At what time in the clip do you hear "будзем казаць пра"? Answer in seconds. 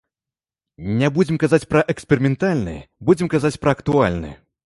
1.17-1.83, 3.09-3.77